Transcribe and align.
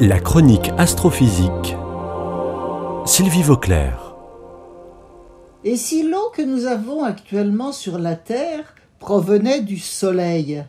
La 0.00 0.20
chronique 0.20 0.70
astrophysique. 0.78 1.74
Sylvie 3.04 3.42
Vauclair. 3.42 4.14
Et 5.64 5.76
si 5.76 6.08
l'eau 6.08 6.30
que 6.32 6.42
nous 6.42 6.66
avons 6.66 7.02
actuellement 7.02 7.72
sur 7.72 7.98
la 7.98 8.14
Terre 8.14 8.76
provenait 9.00 9.60
du 9.60 9.76
Soleil? 9.76 10.64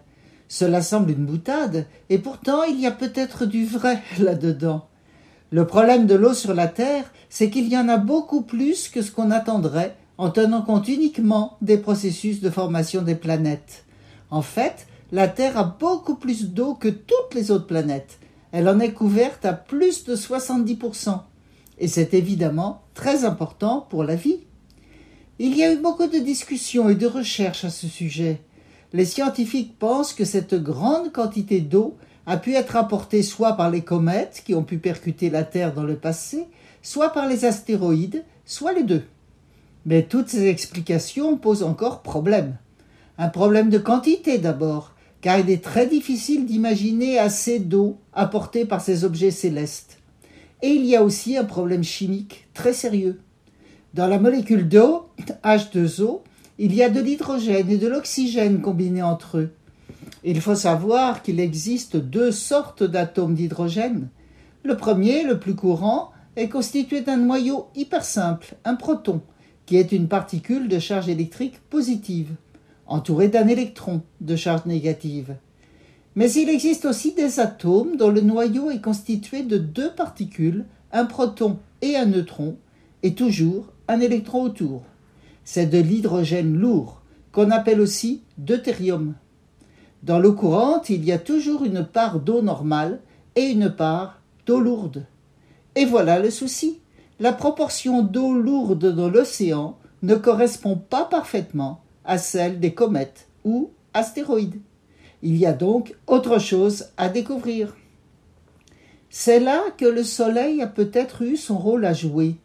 Cela 0.48 0.82
semble 0.82 1.12
une 1.12 1.28
boutade, 1.28 1.86
et 2.10 2.18
pourtant 2.18 2.64
il 2.64 2.82
y 2.82 2.88
a 2.88 2.92
peut-être 2.92 3.46
du 3.46 3.68
vrai 3.68 4.02
là-dedans. 4.20 4.88
Le 5.52 5.68
problème 5.68 6.08
de 6.08 6.16
l'eau 6.16 6.34
sur 6.34 6.56
la 6.56 6.68
Terre, 6.68 7.06
c'est 7.30 7.52
qu'il 7.52 7.68
y 7.68 7.78
en 7.78 7.88
a 7.88 7.98
beaucoup 7.98 8.42
plus 8.42 8.90
que 8.90 9.04
ce 9.04 9.12
qu'on 9.12 9.30
attendrait 9.30 9.96
en 10.18 10.32
tenant 10.32 10.64
compte 10.64 10.88
uniquement 10.88 11.58
des 11.62 11.78
processus 11.78 12.42
de 12.42 12.50
formation 12.50 13.04
des 13.04 13.16
planètes. 13.16 13.86
En 14.32 14.42
fait, 14.42 14.88
la 15.12 15.28
Terre 15.28 15.56
a 15.56 15.66
beaucoup 15.66 16.16
plus 16.16 16.50
d'eau 16.50 16.74
que 16.74 16.90
toutes 16.90 17.36
les 17.36 17.52
autres 17.52 17.68
planètes, 17.68 18.18
elle 18.52 18.68
en 18.68 18.80
est 18.80 18.94
couverte 18.94 19.46
à 19.46 19.54
plus 19.54 20.04
de 20.04 20.16
70%. 20.16 21.20
Et 21.80 21.88
c'est 21.88 22.14
évidemment 22.14 22.82
très 22.94 23.26
important 23.26 23.86
pour 23.90 24.04
la 24.04 24.16
vie. 24.16 24.40
Il 25.40 25.56
y 25.56 25.64
a 25.64 25.72
eu 25.72 25.78
beaucoup 25.78 26.08
de 26.08 26.20
discussions 26.20 26.90
et 26.90 26.96
de 26.96 27.08
recherches 27.08 27.64
à 27.64 27.70
ce 27.70 27.88
sujet. 27.88 28.42
Les 28.92 29.06
scientifiques 29.06 29.78
pensent 29.78 30.14
que 30.14 30.26
cette 30.26 30.56
grande 30.56 31.12
quantité 31.12 31.62
d'eau 31.62 31.96
a 32.26 32.38
pu 32.38 32.54
être 32.56 32.76
apportée 32.76 33.24
soit 33.24 33.54
par 33.54 33.70
les 33.70 33.82
comètes 33.82 34.42
qui 34.46 34.54
ont 34.54 34.64
pu 34.64 34.78
percuter 34.78 35.30
la 35.30 35.44
Terre 35.44 35.74
dans 35.74 35.84
le 35.84 35.96
passé, 35.96 36.48
soit 36.82 37.10
par 37.10 37.28
les 37.28 37.46
astéroïdes, 37.46 38.24
soit 38.46 38.74
les 38.74 38.84
deux. 38.84 39.04
Mais 39.86 40.04
toutes 40.04 40.30
ces 40.30 40.48
explications 40.48 41.38
posent 41.38 41.64
encore 41.64 42.02
problème. 42.02 42.58
Un 43.18 43.30
problème 43.30 43.70
de 43.70 43.78
quantité 43.78 44.38
d'abord, 44.38 44.94
car 45.22 45.40
il 45.40 45.50
est 45.50 45.64
très 45.64 45.88
difficile 45.88 46.46
d'imaginer 46.46 47.20
assez 47.20 47.60
d'eau 47.60 47.98
apportée 48.14 48.66
par 48.66 48.82
ces 48.82 49.04
objets 49.04 49.32
célestes. 49.32 49.98
Et 50.62 50.70
il 50.70 50.86
y 50.86 50.96
a 50.96 51.04
aussi 51.04 51.38
un 51.38 51.46
problème 51.46 51.84
chimique 51.84 52.48
très 52.54 52.74
sérieux. 52.74 53.20
Dans 53.94 54.08
la 54.08 54.20
molécule 54.20 54.68
d'eau, 54.68 55.10
H2O, 55.44 56.22
il 56.58 56.76
y 56.76 56.84
a 56.84 56.90
de 56.90 57.00
l'hydrogène 57.00 57.70
et 57.70 57.78
de 57.78 57.88
l'oxygène 57.88 58.62
combinés 58.62 59.02
entre 59.02 59.38
eux. 59.38 59.52
Il 60.24 60.42
faut 60.42 60.56
savoir 60.56 61.22
qu'il 61.22 61.40
existe 61.40 61.96
deux 61.96 62.32
sortes 62.32 62.84
d'atomes 62.84 63.36
d'hydrogène. 63.36 64.10
Le 64.64 64.76
premier, 64.76 65.24
le 65.24 65.40
plus 65.40 65.56
courant, 65.56 66.12
est 66.36 66.50
constitué 66.50 67.02
d'un 67.02 67.18
noyau 67.18 67.68
hyper 67.76 68.04
simple, 68.04 68.56
un 68.66 68.76
proton, 68.76 69.22
qui 69.66 69.78
est 69.78 69.94
une 69.94 70.10
particule 70.10 70.68
de 70.68 70.80
charge 70.80 71.08
électrique 71.08 71.60
positive 71.70 72.36
entouré 72.90 73.30
d'un 73.30 73.48
électron 73.48 74.02
de 74.20 74.36
charge 74.36 74.66
négative. 74.66 75.36
Mais 76.16 76.32
il 76.34 76.50
existe 76.50 76.86
aussi 76.86 77.14
des 77.14 77.40
atomes 77.40 77.96
dont 77.96 78.10
le 78.10 78.22
noyau 78.22 78.72
est 78.72 78.82
constitué 78.82 79.44
de 79.44 79.58
deux 79.58 79.92
particules, 79.92 80.66
un 80.92 81.06
proton 81.06 81.60
et 81.82 81.96
un 81.96 82.06
neutron, 82.06 82.58
et 83.04 83.14
toujours 83.14 83.72
un 83.88 84.02
électron 84.02 84.44
autour. 84.44 84.84
C'est 85.46 85.68
de 85.68 85.78
l'hydrogène 85.78 86.58
lourd, 86.58 87.02
qu'on 87.32 87.52
appelle 87.52 87.80
aussi 87.80 88.24
deutérium. 88.38 89.14
Dans 90.04 90.20
l'eau 90.20 90.34
courante, 90.34 90.90
il 90.90 91.06
y 91.06 91.12
a 91.12 91.20
toujours 91.20 91.64
une 91.64 91.86
part 91.86 92.20
d'eau 92.20 92.42
normale 92.42 93.00
et 93.36 93.46
une 93.46 93.70
part 93.70 94.22
d'eau 94.46 94.60
lourde. 94.60 95.06
Et 95.76 95.86
voilà 95.86 96.20
le 96.20 96.32
souci. 96.32 96.80
La 97.20 97.34
proportion 97.34 98.02
d'eau 98.02 98.34
lourde 98.34 98.94
dans 98.96 99.10
l'océan 99.10 99.78
ne 100.02 100.16
correspond 100.16 100.76
pas 100.76 101.06
parfaitement 101.06 101.82
à 102.10 102.18
celle 102.18 102.60
des 102.60 102.74
comètes 102.74 103.28
ou 103.46 103.70
astéroïdes. 103.94 104.60
Il 105.22 105.38
y 105.38 105.46
a 105.46 105.54
donc 105.54 105.96
autre 106.08 106.40
chose 106.40 106.88
à 106.98 107.08
découvrir. 107.08 107.76
C'est 109.12 109.40
là 109.40 109.62
que 109.78 109.86
le 109.86 110.04
Soleil 110.04 110.62
a 110.62 110.68
peut-être 110.68 111.22
eu 111.22 111.38
son 111.38 111.58
rôle 111.58 111.86
à 111.86 111.94
jouer. 111.94 112.36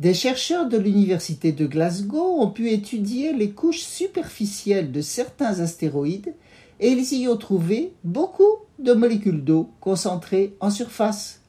Des 0.00 0.14
chercheurs 0.14 0.68
de 0.68 0.78
l'Université 0.78 1.52
de 1.52 1.66
Glasgow 1.66 2.40
ont 2.40 2.50
pu 2.50 2.70
étudier 2.70 3.34
les 3.34 3.50
couches 3.50 3.82
superficielles 3.82 4.90
de 4.90 5.02
certains 5.02 5.60
astéroïdes 5.60 6.34
et 6.80 6.88
ils 6.88 7.12
y 7.12 7.28
ont 7.28 7.36
trouvé 7.36 7.92
beaucoup 8.04 8.56
de 8.78 8.94
molécules 8.94 9.44
d'eau 9.44 9.68
concentrées 9.80 10.56
en 10.60 10.70
surface. 10.70 11.42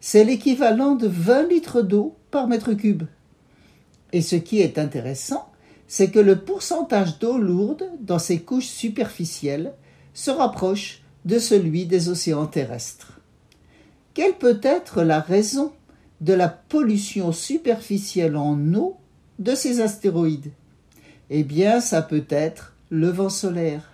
C'est 0.00 0.24
l'équivalent 0.24 0.94
de 0.94 1.08
20 1.08 1.48
litres 1.48 1.82
d'eau 1.82 2.14
par 2.30 2.46
mètre 2.46 2.72
cube. 2.72 3.02
Et 4.12 4.22
ce 4.22 4.36
qui 4.36 4.60
est 4.60 4.78
intéressant, 4.78 5.48
c'est 5.96 6.10
que 6.10 6.18
le 6.18 6.40
pourcentage 6.40 7.20
d'eau 7.20 7.38
lourde 7.38 7.88
dans 8.00 8.18
ces 8.18 8.40
couches 8.40 8.66
superficielles 8.66 9.74
se 10.12 10.32
rapproche 10.32 11.02
de 11.24 11.38
celui 11.38 11.86
des 11.86 12.08
océans 12.08 12.46
terrestres. 12.46 13.20
Quelle 14.12 14.32
peut 14.32 14.58
être 14.64 15.04
la 15.04 15.20
raison 15.20 15.70
de 16.20 16.32
la 16.32 16.48
pollution 16.48 17.30
superficielle 17.30 18.34
en 18.34 18.58
eau 18.74 18.96
de 19.38 19.54
ces 19.54 19.80
astéroïdes? 19.80 20.50
Eh 21.30 21.44
bien, 21.44 21.80
ça 21.80 22.02
peut 22.02 22.26
être 22.28 22.74
le 22.90 23.10
vent 23.10 23.28
solaire. 23.28 23.92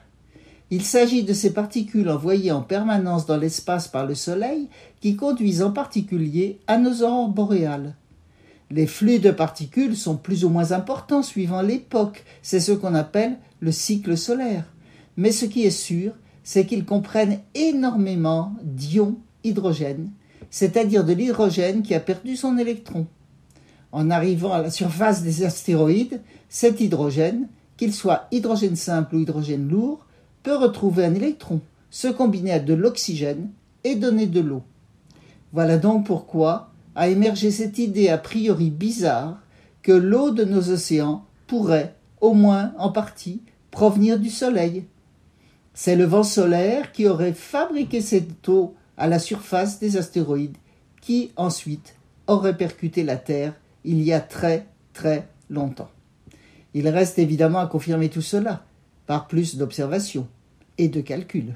Il 0.71 0.85
s'agit 0.85 1.23
de 1.23 1.35
ces 1.35 1.53
particules 1.53 2.09
envoyées 2.09 2.51
en 2.51 2.63
permanence 2.63 3.27
dans 3.27 3.37
l'espace 3.37 3.89
par 3.89 4.07
le 4.07 4.15
Soleil 4.15 4.71
qui 5.03 5.17
conduisent 5.17 5.63
en 5.63 5.73
particulier 5.73 6.61
à 6.67 6.79
nos 6.79 7.03
aurores 7.03 7.29
boréales. 7.29 7.95
Les 8.73 8.87
flux 8.87 9.19
de 9.19 9.33
particules 9.33 9.97
sont 9.97 10.17
plus 10.17 10.45
ou 10.45 10.49
moins 10.49 10.71
importants 10.71 11.25
suivant 11.25 11.61
l'époque, 11.61 12.25
c'est 12.41 12.61
ce 12.61 12.71
qu'on 12.71 12.95
appelle 12.95 13.37
le 13.59 13.73
cycle 13.73 14.17
solaire. 14.17 14.65
Mais 15.17 15.33
ce 15.33 15.45
qui 15.45 15.65
est 15.65 15.71
sûr, 15.71 16.13
c'est 16.45 16.67
qu'ils 16.67 16.85
comprennent 16.85 17.41
énormément 17.57 18.55
d'ions 18.63 19.17
hydrogène, 19.43 20.11
c'est-à-dire 20.51 21.05
de 21.05 21.13
l'hydrogène 21.13 21.83
qui 21.83 21.95
a 21.95 22.01
perdu 22.01 22.37
son 22.37 22.59
électron. 22.59 23.07
En 23.91 24.09
arrivant 24.09 24.53
à 24.53 24.63
la 24.63 24.71
surface 24.71 25.25
des 25.25 25.45
astéroïdes, 25.45 26.21
cet 26.49 26.81
hydrogène, 26.81 27.49
qu'il 27.77 27.93
soit 27.93 28.29
hydrogène 28.31 28.77
simple 28.77 29.17
ou 29.17 29.21
hydrogène 29.21 29.69
lourd, 29.69 30.07
peut 30.45 30.57
retrouver 30.57 31.05
un 31.05 31.15
électron, 31.15 31.61
se 31.91 32.07
combiner 32.07 32.53
à 32.53 32.61
de 32.61 32.75
l'oxygène 32.75 33.51
et 33.83 33.97
donner 33.97 34.27
de 34.27 34.41
l'eau. 34.41 34.63
Voilà 35.53 35.77
donc 35.77 36.07
pourquoi 36.07 36.70
a 36.95 37.09
émergé 37.09 37.51
cette 37.51 37.79
idée 37.79 38.09
a 38.09 38.19
priori 38.19 38.71
bizarre 38.71 39.41
que 39.83 39.93
l'eau 39.93 40.31
de 40.31 40.45
nos 40.45 40.71
océans 40.71 41.25
pourrait, 41.47 41.95
au 42.21 42.35
moins 42.35 42.73
en 42.79 42.91
partie, 42.91 43.43
provenir 43.71 44.19
du 44.19 44.31
Soleil. 44.31 44.85
C'est 45.75 45.97
le 45.97 46.05
vent 46.05 46.23
solaire 46.23 46.93
qui 46.93 47.07
aurait 47.07 47.33
fabriqué 47.33 48.01
cette 48.01 48.49
eau 48.49 48.75
à 48.97 49.07
la 49.07 49.19
surface 49.19 49.79
des 49.79 49.97
astéroïdes, 49.97 50.57
qui 51.01 51.33
ensuite 51.37 51.95
aurait 52.27 52.57
percuté 52.57 53.03
la 53.03 53.17
Terre 53.17 53.55
il 53.85 54.03
y 54.03 54.13
a 54.13 54.21
très 54.21 54.67
très 54.93 55.29
longtemps. 55.49 55.91
Il 56.75 56.89
reste 56.89 57.19
évidemment 57.19 57.61
à 57.61 57.67
confirmer 57.67 58.11
tout 58.11 58.23
cela 58.23 58.65
par 59.07 59.27
plus 59.27 59.57
d'observations 59.57 60.29
et 60.79 60.89
de 60.89 61.01
calculs. 61.01 61.55